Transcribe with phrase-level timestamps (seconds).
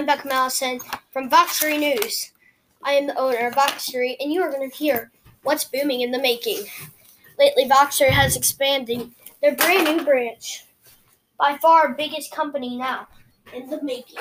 [0.00, 0.80] I'm Beckham Allison
[1.12, 2.32] from Voxry News.
[2.82, 5.10] I am the owner of Voxry, and you are going to hear
[5.42, 6.64] what's booming in the making.
[7.38, 9.10] Lately, Voxry has expanded
[9.42, 10.64] their brand new branch,
[11.38, 13.08] by far biggest company now
[13.52, 14.20] in the making.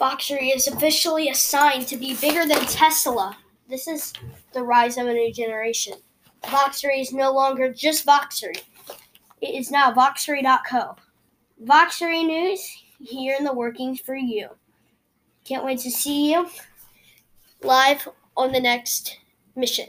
[0.00, 3.36] Voxry is officially assigned to be bigger than Tesla.
[3.68, 4.12] This is
[4.52, 5.94] the rise of a new generation.
[6.44, 8.62] Voxry is no longer just Voxry.
[9.40, 10.94] It is now Voxry.co.
[11.64, 14.48] Voxry News, here in the workings for you.
[15.44, 16.48] Can't wait to see you
[17.62, 19.18] live on the next
[19.56, 19.88] mission.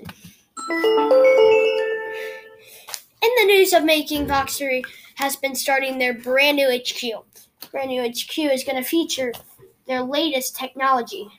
[3.23, 4.84] In the news of making, Voxry
[5.16, 7.25] has been starting their brand new HQ.
[7.72, 9.31] Brand new HQ is going to feature
[9.88, 11.30] their latest technology,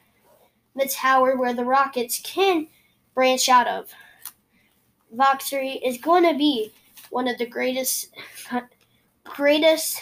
[0.75, 2.69] the tower where the rockets can
[3.15, 3.91] branch out of.
[5.15, 6.73] Voxry is going to be
[7.11, 8.09] one of the greatest
[9.25, 10.01] greatest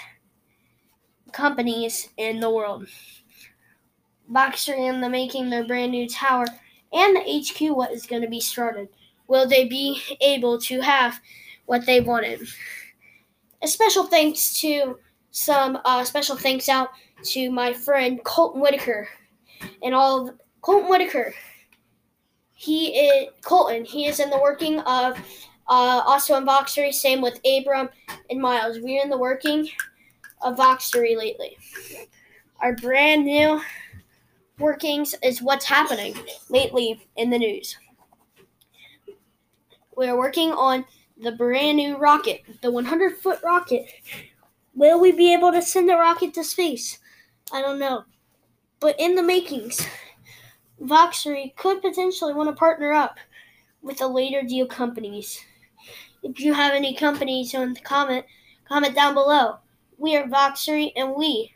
[1.32, 2.86] companies in the world.
[4.30, 6.46] Voxry in the making their brand new tower
[6.92, 8.88] and the HQ what is going to be started.
[9.28, 11.20] Will they be able to have
[11.66, 12.40] what they wanted?
[13.62, 14.98] A special thanks to
[15.30, 16.90] some uh, special thanks out
[17.22, 19.08] to my friend Colton Whitaker
[19.82, 21.34] and all of, Colton Whitaker.
[22.54, 23.84] He is Colton.
[23.84, 25.16] He is in the working of
[25.68, 26.92] uh, also in Voxry.
[26.92, 27.88] Same with Abram
[28.28, 28.78] and Miles.
[28.80, 29.68] We're in the working
[30.42, 31.56] of Voxry lately.
[32.60, 33.60] Our brand new
[34.58, 36.14] workings is what's happening
[36.48, 37.76] lately in the news.
[39.96, 40.84] We're working on
[41.20, 43.90] the brand new rocket, the 100 foot rocket.
[44.74, 46.98] Will we be able to send the rocket to space?
[47.52, 48.04] I don't know.
[48.78, 49.86] But in the makings,
[50.80, 53.18] Voxry could potentially want to partner up
[53.82, 55.40] with the later deal companies.
[56.22, 58.24] If you have any companies on the comment,
[58.66, 59.58] comment down below.
[60.00, 61.52] We are Voxry and we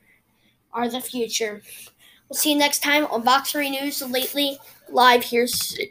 [0.75, 1.63] are the future.
[2.29, 4.59] We'll see you next time on Voxry News lately
[4.91, 5.89] live here soon.